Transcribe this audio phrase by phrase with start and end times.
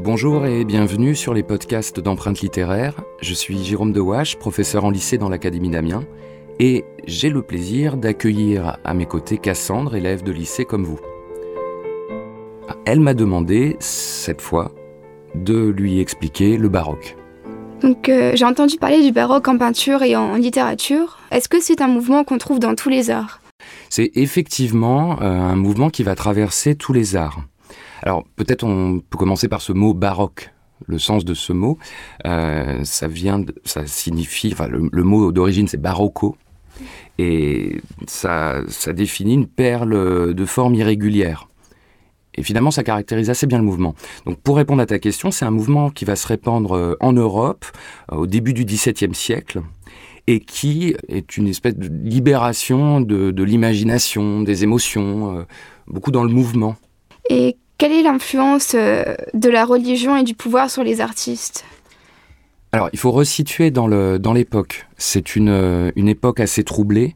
[0.00, 2.94] Bonjour et bienvenue sur les podcasts d'empreintes littéraires.
[3.20, 6.04] Je suis Jérôme Dewache, professeur en lycée dans l'Académie d'Amiens,
[6.60, 11.00] et j'ai le plaisir d'accueillir à mes côtés Cassandre, élève de lycée comme vous.
[12.84, 14.70] Elle m'a demandé, cette fois,
[15.34, 17.16] de lui expliquer le baroque.
[17.82, 21.18] Donc euh, j'ai entendu parler du baroque en peinture et en littérature.
[21.32, 23.40] Est-ce que c'est un mouvement qu'on trouve dans tous les arts?
[23.90, 27.40] C'est effectivement euh, un mouvement qui va traverser tous les arts.
[28.02, 30.52] Alors peut-être on peut commencer par ce mot baroque.
[30.86, 31.76] Le sens de ce mot,
[32.24, 36.36] euh, ça vient, ça signifie, enfin le, mot d'origine c'est barocco,
[37.18, 41.48] et ça, ça définit une perle de forme irrégulière.
[42.36, 43.96] Et finalement, ça caractérise assez bien le mouvement.
[44.24, 47.12] Donc, pour répondre à ta question, c'est un mouvement qui va se répandre euh, en
[47.12, 47.64] Europe
[48.12, 49.60] euh, au début du XVIIe siècle
[50.28, 55.46] et qui est une espèce de libération de, l'imagination, des émotions,
[55.86, 56.76] beaucoup dans le mouvement.
[57.78, 61.64] Quelle est l'influence euh, de la religion et du pouvoir sur les artistes?
[62.72, 64.86] Alors, il faut resituer dans l'époque.
[64.98, 67.14] C'est une, euh, une époque assez troublée,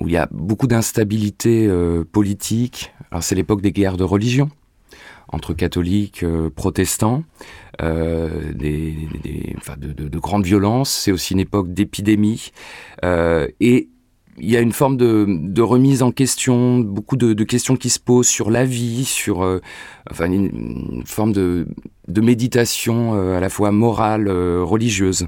[0.00, 2.92] où il y a beaucoup d'instabilité euh, politique.
[3.10, 4.50] Alors, c'est l'époque des guerres de religion
[5.30, 6.24] entre catholiques,
[6.56, 7.22] protestants,
[7.78, 8.54] de,
[9.76, 10.88] de, de, grandes violences.
[10.88, 12.50] C'est aussi une époque d'épidémie.
[13.02, 13.90] et
[14.40, 18.28] il y a une forme de, remise en question, beaucoup de, questions qui se posent
[18.28, 19.60] sur la vie, sur euh,
[20.10, 21.66] enfin une, forme de,
[22.08, 25.26] méditation euh, à la fois morale, euh, religieuse.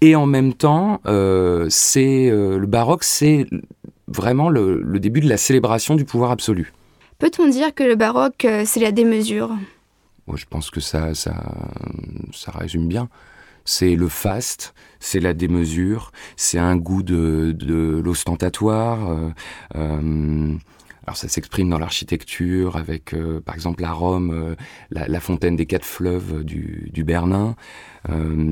[0.00, 1.00] Et en même temps,
[1.70, 3.46] c'est le baroque, c'est
[4.08, 6.72] vraiment le, début de la célébration du pouvoir absolu.
[7.18, 9.50] Peut-on dire que le baroque, c'est la démesure?
[10.34, 11.34] Je pense que ça, ça,
[12.34, 13.08] ça résume bien
[13.66, 17.54] c'est le faste, c'est la démesure, c'est un goût de,
[18.02, 19.10] l'ostentatoire.
[19.10, 19.30] Euh,
[19.74, 20.54] euh,
[21.06, 24.56] alors ça s'exprime dans l'architecture avec, euh, par exemple, à Rome,
[24.90, 27.54] la, fontaine des quatre fleuves du, du Bernin.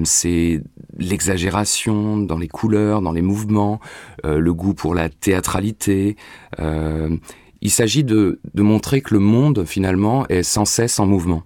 [0.05, 0.63] c'est
[0.99, 3.81] l'exagération dans les couleurs, dans les mouvements,
[4.23, 6.17] le goût pour la théâtralité.
[6.61, 11.45] il s'agit de montrer que le monde, finalement, est sans cesse en mouvement.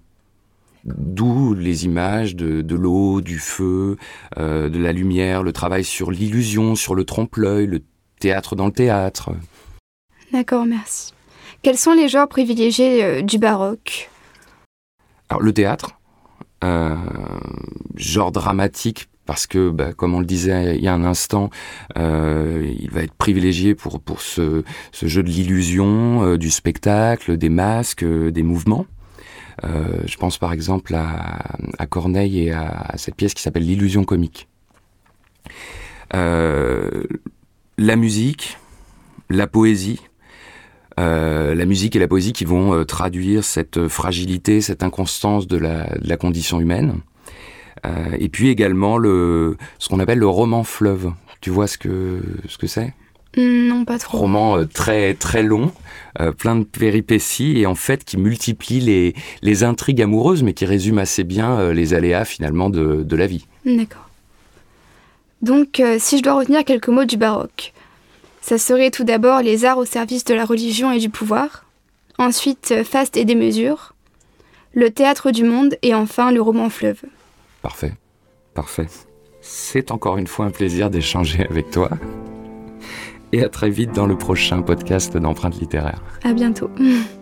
[0.97, 3.97] D'où les images de, l'eau, du feu,
[4.39, 7.83] euh, de la lumière, le travail sur l'illusion, sur le trompe-l'œil, le
[8.21, 9.31] théâtre dans le théâtre.
[10.33, 11.13] D'accord, merci.
[11.63, 14.11] Quels sont les genres privilégiés euh, du baroque?
[15.29, 15.99] Alors le théâtre,
[16.65, 16.95] euh,
[17.97, 21.51] genre dramatique parce que, bah, comme on le disait il y a un instant,
[21.97, 24.63] il va être privilégié pour, pour ce,
[25.03, 28.87] jeu de l'illusion, du spectacle, des masques, des mouvements.
[29.65, 34.49] Euh, je pense par exemple à, Corneille et à, cette pièce qui s'appelle L'illusion comique.
[36.15, 37.05] Euh,
[37.77, 38.59] la musique,
[39.31, 40.01] la poésie,
[40.99, 46.17] euh, la musique et la poésie qui vont traduire cette fragilité, cette inconstance de la,
[46.17, 47.01] condition humaine.
[48.19, 51.13] et puis également le, ce qu'on appelle le roman fleuve.
[51.41, 51.79] Tu vois ce
[52.49, 52.95] ce que c'est?
[53.39, 54.19] Non, pas trop.
[54.19, 55.71] Roman très très long,
[56.19, 60.67] euh, plein de péripéties et en fait qui multiplie les, les intrigues amoureuses, mais qui
[60.67, 63.47] résume assez bien euh, les aléas finalement de, de la vie.
[63.65, 64.09] D'accord.
[65.41, 67.73] Donc, euh, si je dois retenir quelques mots du baroque,
[68.41, 71.65] ça serait tout d'abord les arts au service de la religion et du pouvoir,
[72.19, 73.95] ensuite faste et démesure,
[74.75, 77.03] le théâtre du monde et enfin le roman fleuve.
[77.63, 77.93] Parfait,
[78.55, 78.89] parfait.
[79.41, 81.91] C'est encore une fois un plaisir d'échanger avec toi
[83.33, 86.03] et à très vite dans le prochain podcast d'empreintes littéraires.
[86.25, 86.71] À bientôt.